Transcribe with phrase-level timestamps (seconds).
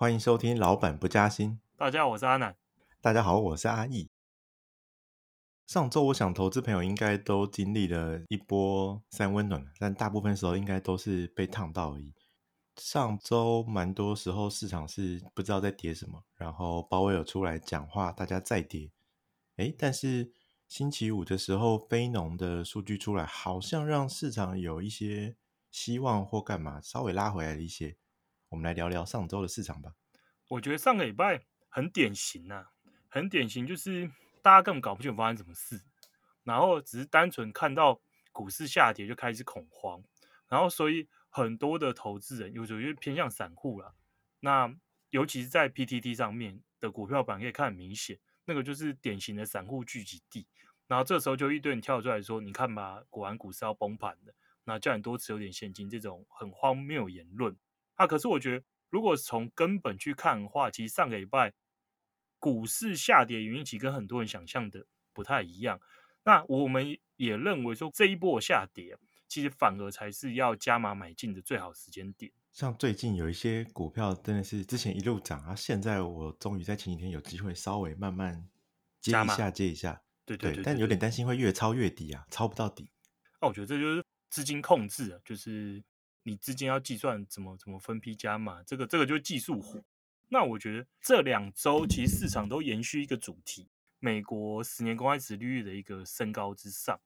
[0.00, 1.50] 欢迎收听《老板不加薪》。
[1.76, 2.54] 大家好，我是阿南。
[3.00, 4.08] 大家好，我是阿义。
[5.66, 12.14] 上周我想投资朋友应该都经历了一波三温暖，但大部分时候应该都是被烫到而已。
[12.76, 18.92] 上周蛮多时候市场是不知道在跌什么，然后鲍威尔出来讲话，大家再跌。
[19.56, 20.30] 诶，但是
[20.68, 25.34] 星期五的时候，非农的数据出来，好像让市场有一些
[25.72, 27.96] 希望或干嘛，稍微拉回来了一些。
[28.48, 29.92] 我们来聊聊上周的市场吧。
[30.48, 32.70] 我觉得上个礼拜很典型啊，
[33.08, 34.10] 很典型，就是
[34.42, 35.80] 大家根本搞不清楚发生什么事，
[36.44, 38.00] 然后只是单纯看到
[38.32, 40.02] 股市下跌就开始恐慌，
[40.48, 43.94] 然后所以很多的投资人，有时候就偏向散户了。
[44.40, 44.74] 那
[45.10, 50.46] 尤其是在 PTT 上面的股票板可以看很明显，那个就是典型的散户聚集地。
[50.86, 54.34] 然后这时候就一堆人跳出来说：“你看吧，果然股市要崩盘了。”
[54.64, 57.54] 那叫你多持有点现金，这种很荒谬言论。
[57.98, 61.52] 啊，可是我觉得，如果从根本去看的话，其实上个礼拜
[62.38, 65.80] 股市下跌原因其实跟很多人想象的不太一样。
[66.22, 72.30] 那我们也认为说，这一波下跌，其实反而才是要加码买进的最好时间点。
[72.52, 78.48] 像最近有一些股票真的是之前一路涨啊，现在我终于在前几天有机会稍微慢慢
[79.00, 82.90] 接一下接一下，对对对，对，对，对，但有点担心会越抄越低啊，抄不到底。
[83.40, 85.82] 那我觉得这就是资金控制啊，就是。
[86.28, 89.82] 你资金要计算怎么怎么分批加码，这个这个就是技术活。
[90.28, 93.66] 那我觉得这两周其实市场都延续一个主题，
[93.98, 97.00] 美国十年公开殖利率的一个升高之上。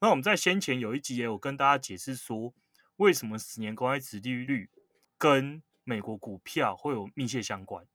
[0.00, 2.52] 那我们在先前有一集也有跟大家解释说，
[2.96, 4.68] 为什么十年公开殖利率
[5.16, 7.86] 跟美国股票会有密切相关。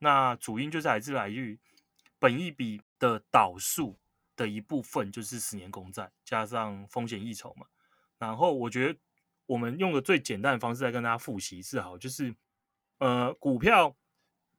[0.00, 1.58] 那主因就是来自来于
[2.18, 3.96] 本一笔的导数
[4.36, 7.66] 的一部分，就是十年公债加上风险溢酬嘛。
[8.18, 8.98] 然后我觉得。
[9.46, 12.34] 我们用个最简单的方式来跟大家复习一次好，就是，
[12.98, 13.96] 呃，股票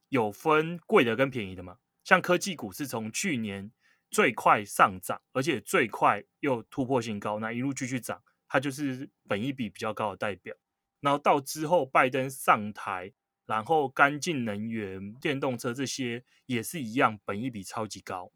[0.08, 1.78] 有分贵的跟便宜的嘛。
[2.04, 3.70] 像科技股是从去年
[4.10, 10.56] 最快上涨，而且最快又突破新高，那一路继续涨，它就是本益比比较高的代表。
[11.00, 13.12] 然后到之后拜登上台，
[13.44, 18.32] 然后干净能源、电动车这些也是一样，本益比超级高。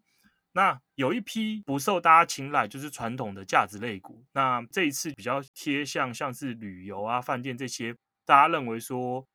[0.55, 4.23] 那有一批不受大家青睐，就是传统的价值类股。
[4.33, 7.97] 那这一次比较贴向像是旅游啊、饭店这些，
[8.27, 9.27] 大家认为说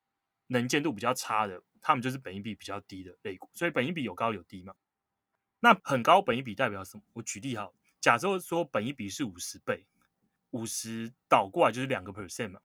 [0.46, 3.50] 能见度比较差的，他们就是本益比比较低的类股。
[3.56, 4.76] 所以本益比有高有低嘛。
[5.60, 7.04] 那很高本益比代表什么？
[7.14, 7.68] 我举例哈，
[8.00, 9.88] 假设说本益比是五十倍，
[10.52, 12.60] 五十倒过来就是两个 percent 嘛。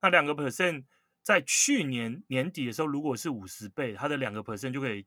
[0.00, 0.84] 那两个 percent
[1.24, 5.04] 在去年年底的时候，如果是五十倍，它的两个 percent 就可以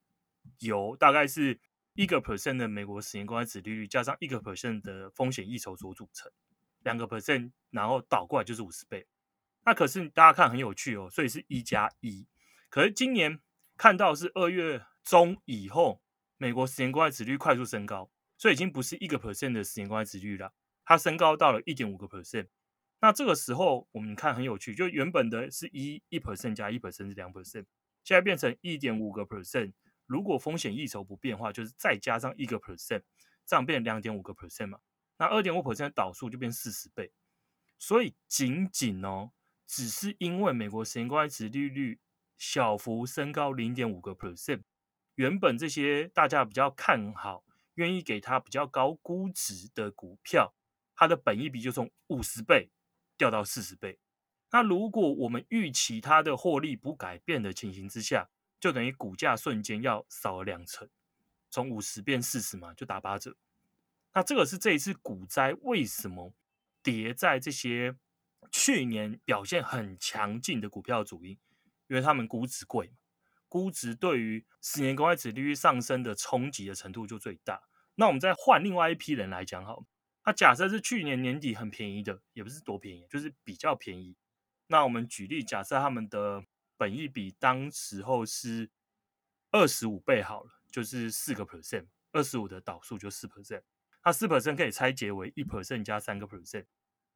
[0.60, 1.58] 有大概是。
[1.94, 6.32] 一个 percent 的美国十年公开殖利率加上一个 percent 的风险溢酬所组成，
[6.82, 9.06] 两个 percent，然后倒过来就是五十倍。
[9.66, 12.28] 那可是大家看很有趣哦，所以是一加一。
[12.70, 13.40] 可是今年
[13.78, 16.02] 看到是二月中以后，
[16.38, 20.52] 美国十年公开殖利率快速升高，所以已经不是一个 percent 的十年公开殖利率了，
[20.84, 22.48] 它升高到了一点五个 percent。
[23.02, 27.66] 那这个时候我们看很有趣，就原本的是一一 percent 加一 percent 是两 percent，
[28.04, 29.74] 现在变成一点五个 percent。
[30.06, 33.04] 如果风险溢酬不变的话，就是再加上一个 percent，
[33.46, 34.80] 这样变两点五个 percent 嘛。
[35.18, 37.12] 那二点五 percent 的倒数就变四十倍。
[37.80, 39.32] 所以仅仅哦，
[39.68, 42.00] 只是因为美国十年公开殖利率
[42.38, 44.62] 小幅升高零点五个 percent，
[45.16, 47.44] 原本这些大家比较看好、
[47.76, 50.54] 愿意给它比较高估值的股票，
[50.96, 52.70] 它的本益比就从五十倍
[53.18, 54.00] 掉到四十倍。
[54.52, 58.30] 那如果我们预期它的获利不改变的情形之下，
[58.64, 60.90] 就等于股价瞬间要少了两成，
[61.50, 63.36] 从五十变四十嘛，就打八折。
[64.14, 66.34] 那这个是这一次股灾为什么
[66.82, 67.98] 跌在这些
[68.54, 71.32] 去年表现很强劲的股票主因，
[71.88, 72.94] 因为他们估值贵嘛，
[73.50, 77.64] 估值对于十年公开殖利率上升的冲击的程度就最大。
[77.96, 79.84] 那我们再换另外一批人来讲好，
[80.26, 84.16] 那假设是去年年底很便宜的，也不是多便宜，就是比较便宜。
[84.68, 86.46] 那我们举例，假设他们的。
[86.78, 88.70] 本益比当时候是
[89.52, 93.62] 二十五倍好了，就是四个 percent，二十五的导数就四 percent，
[94.04, 96.66] 那四 percent 可以拆解为一 percent 加三个 percent。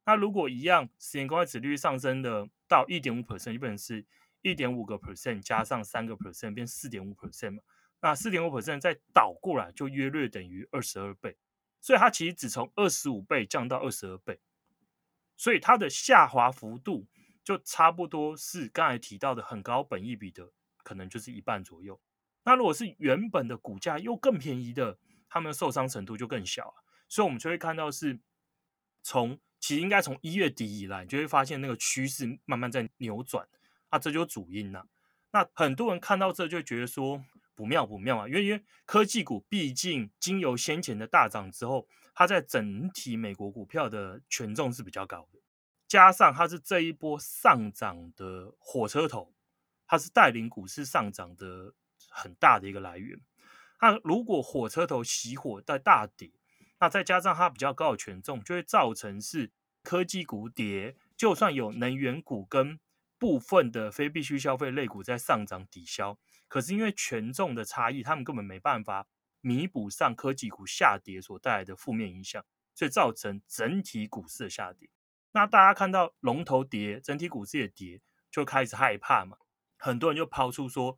[0.06, 4.06] 那如果一样，十年公开殖利率上升的到一点五 percent，就变成是
[4.42, 7.64] 一点五个 percent 加上三个 percent，变四点五 percent 嘛。
[8.00, 11.38] 那四点五 percent 再倒过来，就约略等于二十二倍。
[11.81, 14.40] 所以它其实只从二十五倍降到二十二倍，
[15.36, 17.06] 所以它的下滑幅度。
[17.48, 20.52] 就差不多是刚才提到的很高本益比的，
[20.84, 21.98] 可能就是一半左右。
[22.44, 25.00] 那如果是原本的股价又更便宜的，
[25.30, 26.76] 他们受伤程度就更小啊。
[27.08, 28.20] 所以，我们就会看到是
[29.02, 33.48] 从其实应该从一月底以来，你就会发现那个趋势慢慢在扭转
[33.88, 34.84] 啊，这就是主因呐。
[35.32, 37.24] 那很多人看到这就觉得说
[37.56, 45.40] 不妙不妙啊，因为因为科技股毕竟经由先前的大涨之后，它在整体美国股票的权重是比较高的，
[45.88, 49.34] 加上它是这一波上涨的火车头，
[49.86, 51.74] 它是带领股市上涨的
[52.10, 53.19] 很大的一个来源。
[53.80, 56.31] 那如果火车头熄火在大跌，
[56.80, 59.51] 那再加上它比较高的权重，就会造成是
[59.84, 62.80] 科技股跌，就算有能源股跟
[63.18, 69.07] 部分的非必需消费类股在上涨抵消，可是因为权重的差异，他们根本没办法
[69.42, 72.44] 弥补上科技股下跌所带来的负面影响，
[72.75, 74.90] 所以造成整体股市的下跌。
[75.38, 78.01] 那大家看到龙头跌，整体股市也跌，
[78.31, 79.38] 就开始害怕嘛，
[79.78, 80.98] 很多人就抛出说。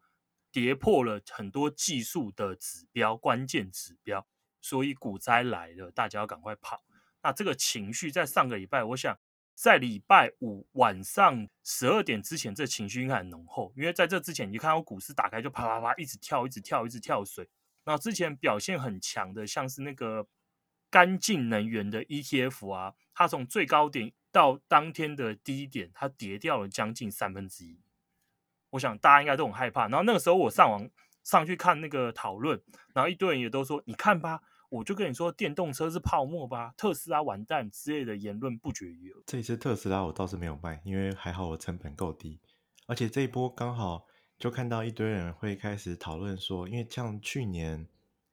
[0.51, 4.25] 跌破了很多技术的指标，关键指标，
[4.59, 6.83] 所以股灾来了，大家要赶快跑。
[7.21, 9.15] 那这个情绪在上个礼拜，我想
[9.53, 17.47] 在礼拜五晚上十二点之前，这情绪应该很浓厚，因为在这之前，你看到股市打开就啪啪啪一直跳，一直跳，一直跳水。
[17.85, 20.27] 那之前表现很强的，像是那个
[20.89, 27.80] 干净能源的 ETF 啊，它从最高点到当天的低点，它跌掉了将近三分之一。
[28.72, 30.88] 我想大家应该都很害怕，然后那个时候我上网
[31.24, 32.62] 上去看那个讨论，
[32.94, 42.40] 然后一堆人也都说：“你看吧，我就跟你说，电动车是泡沫吧，特斯拉完蛋之类的言论不绝于耳。”这一次特斯拉我倒是没有卖，因为还好我成本够低，
[42.86, 44.06] 而且这一波刚好
[44.38, 47.88] 就看到一堆人会开始讨论说，因为像去年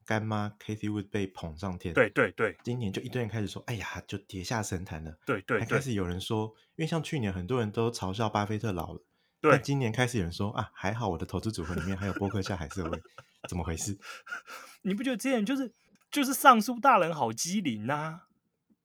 [0.07, 9.03] 干妈 Cathie Wood 被捧上天，对对对，今年就一堆人开始说：“哎呀，就跌下神坛了。”对对，还开始有人说，因为像去年很多人都嘲笑巴菲特老了。
[9.41, 13.03] 对，但今年开始有人说啊，还好我的投资组合里面还有波克夏海瑟薇，
[13.49, 13.99] 怎么回事？
[14.83, 15.75] 你不觉得这些人就是
[16.11, 18.21] 就是尚书大人好机灵呐，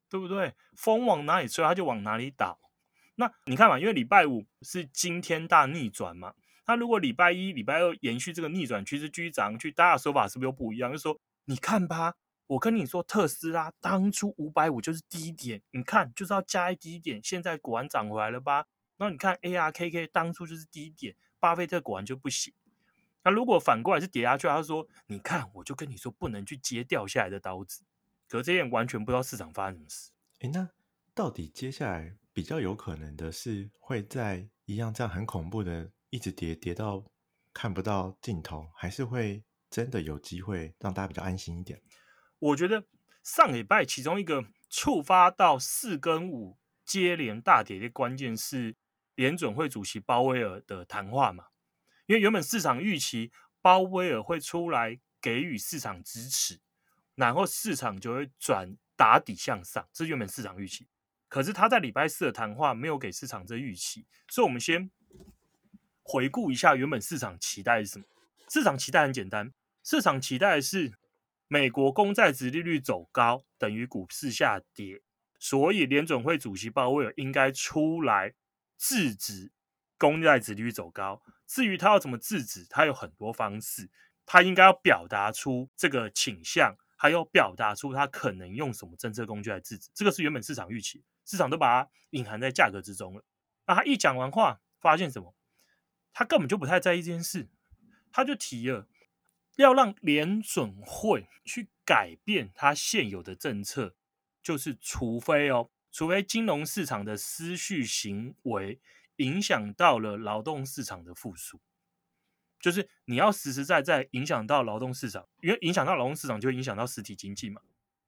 [0.10, 0.56] 对不对？
[0.76, 2.60] 风往哪里吹，他就往哪里倒。
[3.16, 6.34] 那你看嘛，因为礼拜五是惊天大逆转嘛，
[6.72, 10.90] 那如果礼拜一、礼拜二延续这个逆转趋势继续涨去，大家的说法是不是又不一样？
[10.90, 12.14] 就说，你看吧，
[12.48, 18.68] 我跟你说，特斯拉当初五百五就是低点，你看就是要加一低点，现在果然涨回来了吧？
[18.96, 22.54] 那你看 ARKK 当初就是低点，巴菲特果然就不行。
[23.26, 27.84] 那如果反过来是跌下去，他说：“你看，我就跟你说，不能去接掉下来的刀子。”
[28.30, 30.12] 可这些人完全不知道市场发生什么事。
[30.40, 30.70] 哎，那
[31.14, 37.04] 到底接下来比较有可能的是会在一样这样很恐怖的一直跌跌到
[37.52, 41.82] 看不到尽头，还是会真的有机会让大家比较安心一点？
[42.38, 42.86] 我觉得
[43.24, 48.76] 上礼拜其中一个触发到四跟五接连大跌的关键是。
[49.16, 51.48] 联准会主席鲍威尔的谈话嘛，
[52.08, 53.32] 因为原本市场预期
[53.62, 56.60] 鲍威尔会出来给予市场支持，
[57.14, 60.88] 然后市场就会转打底向上，这是原本市场预期。
[61.28, 64.90] 可是他在礼拜四的谈话没有给市场这预期，所以我们先
[66.12, 68.04] 回顾一下原本市场期待是什么？
[68.50, 70.92] 市场期待很简单，市场期待是
[71.48, 75.02] 美国公债殖利率走高等于股市下跌，
[75.40, 78.34] 所以联准会主席鲍威尔应该出来。
[78.78, 79.52] 制止
[80.00, 83.92] 公债殖利率走高，至于他要怎么制止，他有很多方式。
[84.26, 89.92] 他应该要表达出这个倾向，还有表达出他可能用什么政策工具来制止。
[89.94, 93.24] 这个是原本市场预期，市场都把它隐含在价格之中了。
[93.68, 95.36] 那他一讲完话，发现什么？
[96.14, 97.50] 他根本就不太在意这件事，
[98.12, 98.88] 他就提了
[99.56, 103.96] 要让联准会去改变他现有的政策，
[104.42, 105.70] 就是除非哦。
[105.94, 108.80] 除非金融市场的失序行为
[109.18, 111.60] 影响到了劳动市场的复苏，
[112.62, 117.62] 就是你要实实在在影响到劳动市场，因为影响到劳动市场就会影响到实体经济嘛。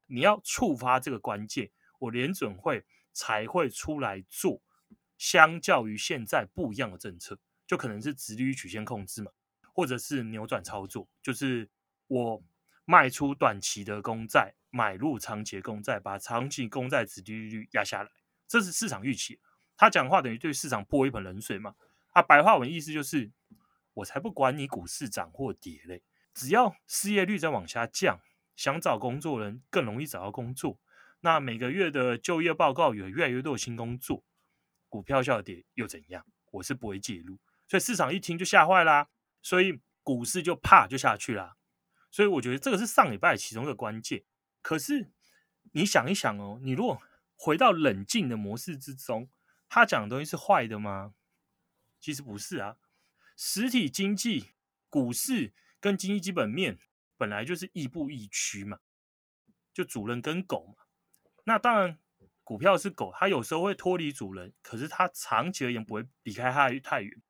[0.06, 4.62] 你要触发这个关键，我联准会才会出来做，
[5.18, 7.38] 相较于现在不一样的政策，
[7.74, 9.32] 就可能是直率曲线控制嘛，
[9.74, 11.68] 或者是扭转操作，就是
[12.06, 12.44] 我
[12.86, 14.54] 卖出短期的公债。
[14.70, 18.10] 买入长期公债，把长期公债直利率压下来，
[18.48, 19.40] 这是市场预期。
[19.76, 21.74] 他讲话等于对市场泼一盆冷水嘛？
[22.12, 23.32] 啊，白话文意思就是，
[23.96, 26.04] 我才不管你股市涨或跌嘞，
[26.36, 28.20] 只要失业率在往下降，
[28.56, 30.80] 想找工作人更容易找到工作，
[31.22, 34.24] 那每个月的就业报告有越来越多的新工作，
[34.90, 36.24] 股票下跌又怎样？
[36.50, 39.10] 我是不会介入，所以市场一听就吓坏啦，
[39.42, 41.56] 所以股市就怕就下去啦。
[42.12, 44.24] 所以我觉得这个是上礼拜其中一个关键。
[44.62, 45.12] 可是，
[45.72, 47.02] 你想一想哦，你如果
[47.36, 49.30] 回到冷静的模式之中，
[49.68, 51.16] 他讲的东西是坏的吗？
[52.00, 52.78] 其实不是啊。
[53.36, 54.52] 实体经济、
[54.90, 56.78] 股市跟经济基本面
[57.18, 58.80] 本来就是亦步亦趋嘛，
[59.74, 60.84] 就主人跟狗嘛。
[61.46, 61.98] 那当然，
[62.44, 67.22] 股票是狗，它有时候会脱离主人，可是它长期而言不会离开它太远。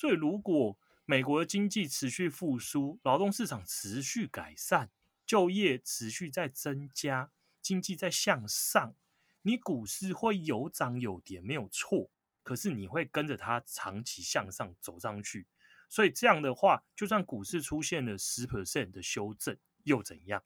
[0.00, 4.88] 所以，如果美国的经济持续复苏，劳动市场持续改善，
[5.26, 7.30] 就业持续在增加，
[7.60, 8.94] 经济在向上，
[9.42, 12.10] 你股市会有涨有跌，没有错。
[12.42, 15.46] 可是你会跟着它长期向上走上去，
[15.90, 20.42] 所以这样的话，就算股市出现了十 percent 的修正，又怎样？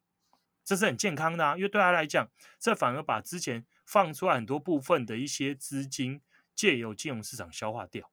[0.65, 6.21] 这是很健康的啊，因为对他来讲，这反而把之前放出来很多部分的一些资金，
[6.53, 8.11] 借由金融市场消化掉。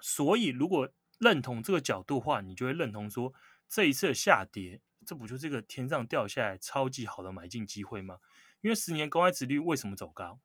[0.00, 3.32] 所以，如果认同这个角度的话，你就会认同说，
[3.68, 8.18] 这一次的下跌，这不就是个天上掉下来超级好的买进机会吗？
[8.60, 10.40] 因为十年公开殖率为什么走高？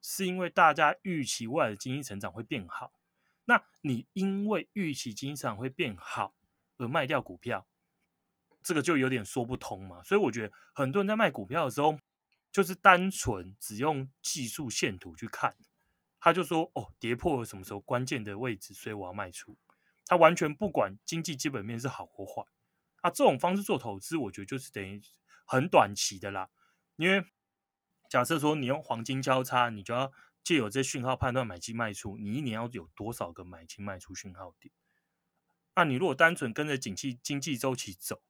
[0.00, 2.92] 是因为大家预期未来的经济成长会变好。
[3.46, 6.34] 那你因为预期经济成长会变好
[6.76, 7.66] 而卖掉股票？
[8.62, 11.98] 这个就有点说不通嘛，所以我觉得很多人在卖股票的时候，
[12.52, 15.56] 就是单纯只用技术线图去看，
[16.20, 19.56] 他就说哦，跌破了什么时候关键的位置，所以我要卖出，
[20.06, 22.42] 他完全不管经济基本面是好或坏，
[23.02, 25.00] 啊，这种方式做投资，我觉得就是等于
[25.44, 26.50] 很短期的啦，
[26.96, 27.24] 因为
[28.10, 30.10] 假设说你用黄金交叉，你就要
[30.42, 34.72] 借由这讯号判断买进卖出，你一年要有多少个买进卖出讯号点？
[35.74, 38.22] 那你如果单纯跟着景气经济周期走，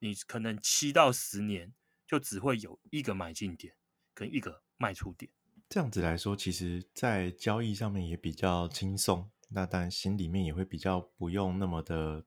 [0.00, 1.72] 你可能七到十年
[2.06, 3.76] 就只会有一个买进点
[4.12, 5.32] 跟一个卖出点。
[5.72, 9.30] 这样子来说，其实，在交易上面也比较轻松。
[9.48, 12.26] 那当然，心里面也会比较不用那么的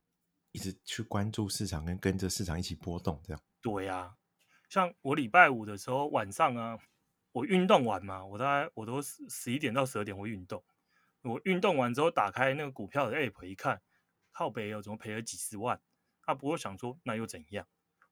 [0.52, 3.22] 一直去关注市场，跟跟着市场一起波动。
[3.24, 3.40] 这样。
[3.62, 4.16] 对呀、
[4.68, 6.80] 像我礼拜五的时候晚上啊，
[7.34, 10.64] 我运动完嘛，我大概我都十一点到十二点会运动。
[11.22, 13.80] 我运动完之后，打开那个股票的 app 一看，
[14.32, 15.80] 靠北有，怎么赔了几十万？
[16.24, 17.68] 他不会想说那又怎样，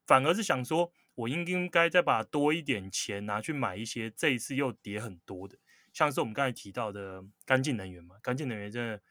[0.05, 5.57] 反而是想说，我应应该再把多一点钱拿去买一些这一次又跌很多的，
[5.93, 9.01] 像是我们刚才提到的干净能源嘛，干净能源真的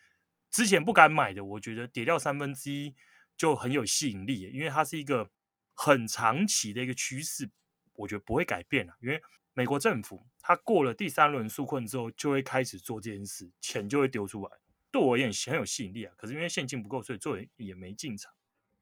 [0.50, 2.94] 之前不敢买的，我觉得跌掉三分之一
[3.36, 5.30] 就很有吸引力，因为它是一个
[5.74, 7.48] 很长期的一个趋势，
[7.94, 9.22] 我觉得不会改变了，因为
[9.54, 14.50] 美国政府它过了第三轮纾困之后就会开始做这件事，钱就会丢出来，
[14.90, 18.32] 对我而言很有吸引力啊，可是因为现金不够，所以做也没进场。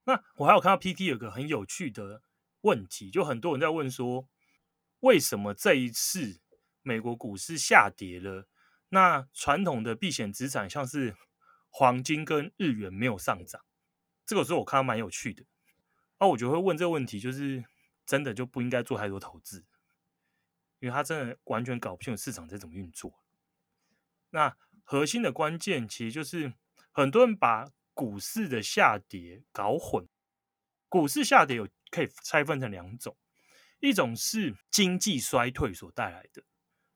[0.05, 2.23] 那我还有看到 PT 有个很有趣的
[2.63, 4.29] 问题，就很多人在问说，
[5.01, 6.41] 为什么这一次
[6.83, 8.47] 美国股市下跌了，
[8.91, 11.17] 那传统的避险资产像是
[11.69, 13.65] 黄金跟日元没有上涨？
[14.27, 15.45] 这个时候我看到蛮有趣的，
[16.19, 17.65] 那我就会问这个问题，就是
[18.07, 19.65] 真的就不应该做太多投资，
[20.79, 23.23] 因为他真的完全搞不清楚市场在怎么运作。
[24.31, 26.53] 那核心的关键其实就是
[26.93, 30.07] 很多人把股市的下跌搞混，
[30.89, 33.17] 股市下跌有可以拆分成两种，
[33.81, 36.43] 一种是经济衰退所带来的，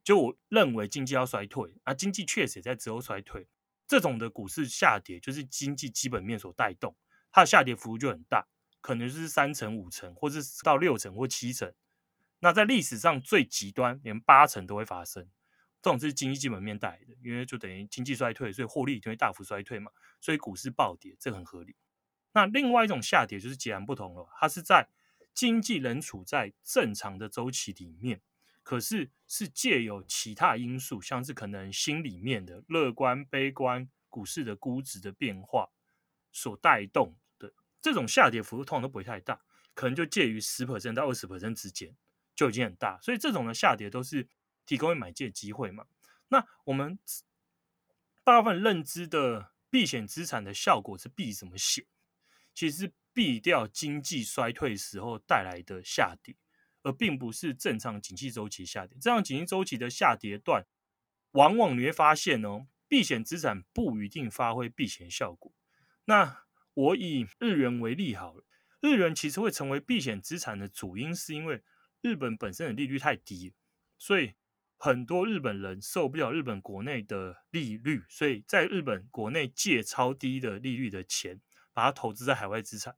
[0.03, 3.49] 就我认为经济要衰退，啊，经济确实也在之后衰退，
[3.87, 6.97] 这种的股市下跌就是经济基本面所带动，
[7.31, 8.47] 它的下跌幅度就很大，
[8.81, 11.73] 可能就是三成、五成，或是到六成或七成，
[12.41, 15.29] 那在历史上最极端，连八成都会发生。
[15.83, 21.77] 这种是经济基本面带来的，因为就等于经济衰退，所以获利就会大幅衰退嘛，所以股市暴跌，这很合理。
[22.35, 24.91] 那另外一种下跌就是截然不同了，它是在
[25.33, 28.21] 经济仍处在正常的周期里面，
[28.63, 35.71] 可是是借由其他因素，像是可能心里面的乐观、悲观、股市的估值的变化
[36.31, 39.41] 所带动的这种下跌幅度，通常都不会太大，
[39.73, 41.97] 可能就介于十 percent 到二十 percent 之间，
[42.35, 43.01] 就已经很大。
[43.01, 44.29] 所以这种的下跌都是。
[44.67, 45.85] 提供买进的机会嘛？
[46.29, 46.99] 那我们
[48.25, 51.85] 大部分认知的避险资产的效果是避什么险？
[52.55, 56.37] 其实是避掉经济衰退时候带来的下跌，
[56.83, 58.97] 而并不是正常景气周期下跌。
[59.01, 60.65] 这样景气周期的下跌段，
[61.33, 65.53] 往往你会发现哦，避险资产不一定发挥避险效果。
[66.05, 68.45] 那我以日元为例好了，
[68.81, 71.63] 日元其实会成为避险资产的主因，是因为
[72.01, 73.53] 日本本身的利率太低，
[73.99, 74.35] 所以。
[74.77, 81.41] 很多日本人受不了日本国内的利率，所以在日本国内借超低的利率的钱，
[81.75, 82.97] 把它投资在海外资产。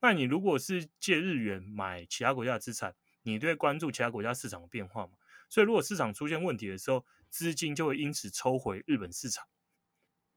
[0.00, 2.94] 那你如果是借日元买其他国家的资产，
[3.24, 5.12] 你都会关注其他国家市场的变化嘛？
[5.50, 9.46] 所以如果市场出现问题的时候，资金就会因此抽回日本市场。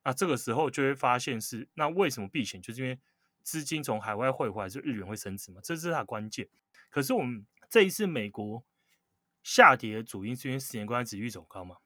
[0.03, 2.61] 那这个时候就会发现是，那为什么避险？
[2.61, 2.99] 就是因为
[3.43, 5.61] 资金从海外汇回来，是日元会升值嘛？
[5.63, 6.49] 这是它的关键。
[6.89, 8.65] 可是我们这一次美国。
[9.43, 11.77] 下跌的主因是因为十年公债利率走高嘛？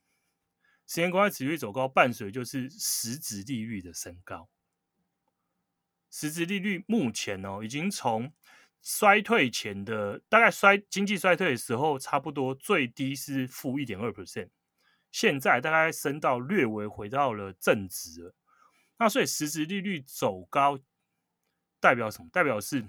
[0.88, 4.50] 十年公债利率走高，伴随就是实质利率的升高。
[6.12, 8.32] 实质利率目前哦，已经从
[8.82, 14.50] 衰退前的大概衰经济衰退的时候，差不多最低是负一点二 percent，
[15.12, 18.36] 现在大概升到略微回到了正值了。
[18.98, 20.78] 那所以实质利率走高
[21.80, 22.30] 代表什么？
[22.32, 22.86] 代表是，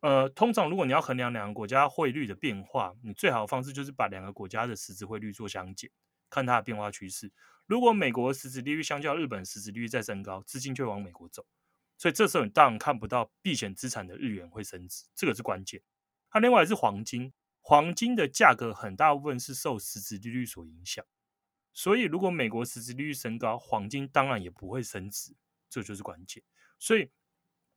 [0.00, 5.90] 呃，通常如果你要衡量两个国家汇率的变化，你最好的方式就是把两个国家的实质汇率做相减，
[6.28, 7.32] 看它的变化趋势。
[7.66, 11.46] 如果美国的实质利率相较日本实质利率再升高，资金就往美国走。
[12.00, 15.82] 所以这时候你当然看不到避险资产的日元会升值，这个是关键。
[16.30, 17.30] 它另外是黄金，
[17.60, 21.04] 黄金的价格很大部分是受实质利率所影响。
[21.74, 25.36] 所以如果美国实质利率升高，黄金当然也不会升值，
[25.68, 26.42] 这就是关键。
[26.78, 27.10] 所以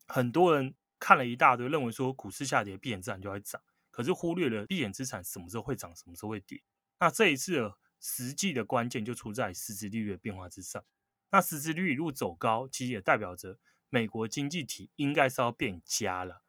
[0.08, 3.62] 很多人看了一大堆，认为说股市下跌，避险资产就会涨，
[3.92, 6.64] 可是忽略了避险资产什么时候会涨，什么时候会跌。
[6.98, 10.82] 那这一次实际的关键就出在实质利率的变化之上。
[11.30, 13.60] 那实质利率一路走高，其实也代表着。
[13.94, 16.42] 美国经济体应该是要变佳了，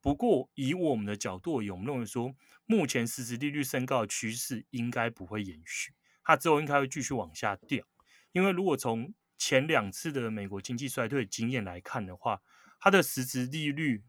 [0.00, 5.94] 不过以我们的角度，我们认为说，目前实质利率升高的趋势应该不会延续，
[6.24, 7.86] 它之后应该会继续往下掉。
[8.32, 12.42] 因为如果从前两次的美国经济衰退经验来看的话，
[12.80, 14.02] 它的实质利率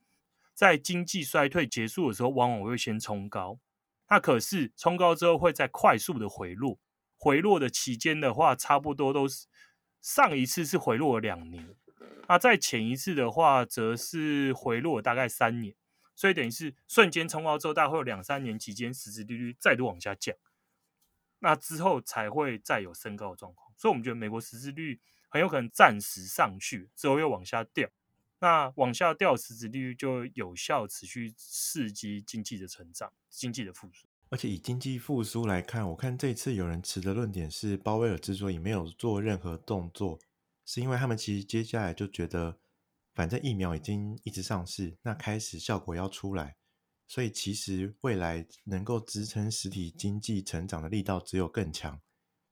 [0.55, 3.59] 在经济衰退结束的时候，往往会先冲高，
[4.09, 6.79] 那可是冲高之后会再快速的回落，
[7.15, 9.45] 回落的期间的话，差不多都是
[10.01, 11.75] 上一次是回落了两年。
[12.27, 15.73] 那在前一次的话，则是回落大概三年，
[16.13, 20.35] 所以等于是瞬间冲高之后，大概会有两三年期间，实质利率再度往下降，
[21.39, 23.71] 那之后才会再有升高的状况。
[23.77, 24.99] 所以，我们觉得美国实质率
[25.29, 27.89] 很有可能暂时上去，之后又往下掉。
[28.39, 34.07] 那往下掉，实质利率就有效持续刺激经济的成长、经济的复苏。
[34.29, 40.19] 而且以经济复苏来看，我看这次有人持的论点是，鲍威尔之所以没有做任何动作。
[40.67, 42.59] 是因为他们其实接下来就觉得，
[43.15, 46.57] 反正疫苗已经一直上市，那开始效果要出来，
[47.07, 52.01] 所以其实未来能够支撑实体经济成长的力道只有更强，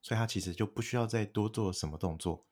[0.01, 2.47] 所以它其实就不需要再多做什么动作。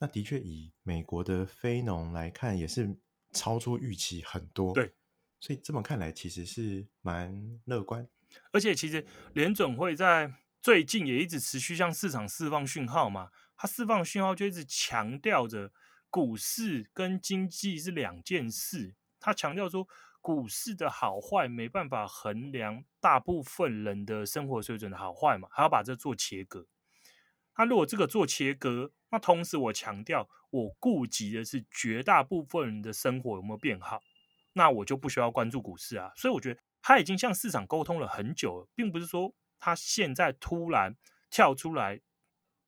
[0.00, 2.98] 那的确以美国的非农来看，也是
[3.30, 4.74] 超出预期很多。
[4.74, 4.92] 对，
[5.38, 8.08] 所以这么看来，其实是蛮乐观。
[8.50, 13.30] 而且其实联准会在最近也一直持续向市场释放讯号嘛。
[13.56, 15.72] 他释放讯号就一直强调着
[16.10, 18.94] 股市跟经济是两件事。
[19.20, 19.88] 他强调说，
[20.20, 26.66] 股市的好坏没办法衡量大部分人的生活水准的好坏嘛，还要把这做切割。
[27.54, 34.02] 他如果这个做切割，那同时我强调，我顾及的是绝大部分人的生活有没有变好，
[34.54, 36.12] 那我就不需要关注股市啊。
[36.16, 40.96] 所以我觉得他已经向市场沟通了很久了，并不是说他现在突然
[41.30, 42.00] 跳出来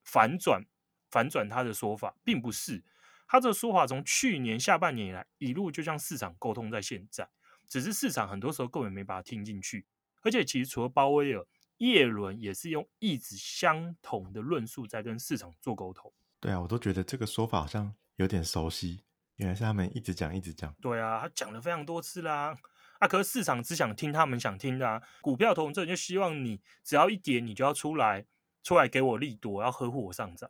[0.05, 0.63] 反转。
[1.11, 2.83] 反转他的说法，并不是
[3.29, 7.29] 他这个说法从去年下半年以来一路就向市场沟通，在现在
[7.69, 9.87] 只是市场很多时候根本没把它听进去，
[10.23, 11.45] 而且其实除了鲍威尔，
[11.79, 16.13] 叶伦也是用一直相同的论述在跟市场做沟通。
[16.39, 19.03] 对啊，我都觉得这个说法好像有点熟悉，
[19.37, 20.73] 原来是他们一直讲一直讲。
[20.81, 22.57] 对啊，他讲了非常多次啦，
[23.01, 28.25] 啊，可是市场只想听他们想听的啊，股票投资人就希望你只要一跌，你就要出来
[28.63, 30.49] 出来给我利多，要呵护我上涨。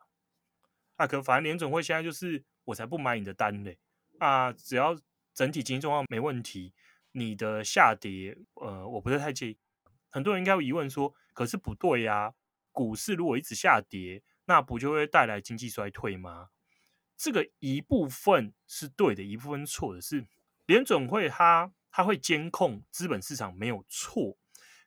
[0.97, 3.79] 啊，可反正联总会现在就是我才不买你的单嘞！
[4.19, 4.99] 啊，只要
[5.35, 6.73] 整体经济状况没问题，
[7.13, 9.59] 你的下跌，呃，我不是太介意。
[10.09, 12.33] 很多人应该有疑问说，可是不对呀，
[12.73, 16.49] 股市如果一直下跌，那不就会带来经济衰退吗？
[17.17, 20.27] 这个一部分是对的，一部分错的是
[20.65, 24.39] 联总会它它会监控资本市场没有错，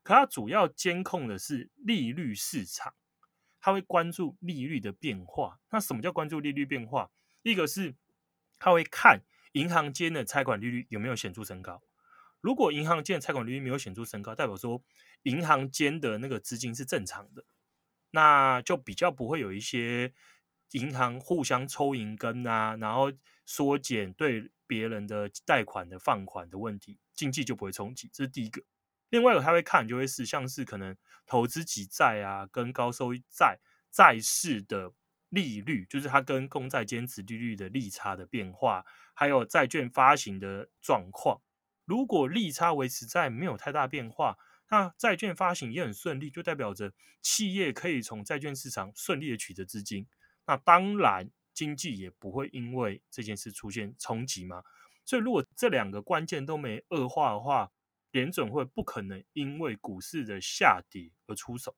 [0.01, 2.95] 可它主要监控的是利率市场。
[3.59, 5.59] 他会关注利率的变化。
[5.71, 7.11] 那什么叫关注利率变化？
[7.43, 7.95] 一个是
[8.57, 9.21] 他会看
[9.53, 11.81] 银行间的拆款利率有没有显著升高。
[12.41, 14.81] 如果银行间的拆款利率没有显著升高，代表说
[15.23, 17.43] 银行间的那个资金是正常的，
[18.11, 20.13] 那就比较不会有一些
[20.71, 23.11] 银行互相抽银根啊，然后
[23.45, 28.09] 缩减对别人的贷款的放款的问题，经济就不会冲击。
[28.13, 28.63] 这是第一个。
[29.09, 30.95] 另外一个他会看，就会是像是可能
[31.25, 33.59] 投资级债啊，跟高收益债
[33.91, 34.93] 债市的
[35.29, 41.41] 利率，就是它跟公债间殖利率的利差的变化，还有债券发行的状况。
[41.85, 44.37] 如果利差维持在没有太大变化，
[44.69, 50.05] 那债券发行也很顺利，就代表着企业可以从债券市场顺利的取得资金。
[50.45, 54.63] 那当然，经济也不会因为这件事出现冲击嘛。
[55.03, 57.71] 所以，如果这两个关键都没恶化的话，
[58.11, 61.75] 联准会不可能因为股市的下跌而出手，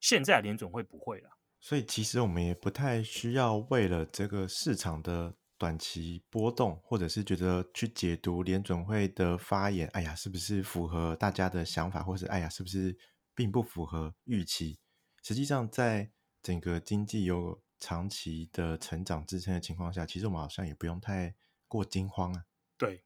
[0.00, 12.96] 现在联准会不会了，所以其实我们也不太需要为了这个市场的短期波动，或者是觉得去解读联准会的发言，哎呀，是不是符合大家的想法，或是哎呀，是不是
[13.34, 14.78] 并不符合预期？
[15.22, 21.34] 实际上，在整个经济有长期的成长支撑的情况下，其实我们好像也不用太
[21.66, 22.44] 过惊慌啊。
[22.78, 23.02] 对，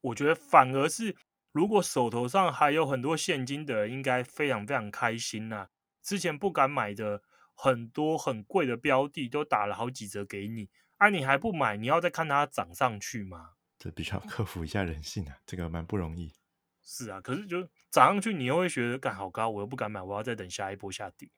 [0.00, 1.14] 我觉得反而是
[1.52, 5.68] 如果手头上还有很多现金的人，应该非常非常开心呐、啊。
[6.02, 7.22] 之前不敢买的
[7.54, 13.50] 很多很贵的标的，都打了好几折给你，啊、你还不买，你要再看它涨上去吗？
[13.78, 16.32] 这必须要克服一下人性啊，这个蛮不容易。
[16.82, 21.28] 是啊，可是就涨上去，你又会觉得干好高，我又不敢买，我要再等下一波下跌。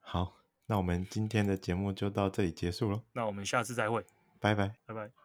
[0.00, 3.02] 好，那我们今天的节目就到这里结束了。
[3.12, 4.04] 那我们下次再会，
[4.40, 5.21] 拜拜，拜拜。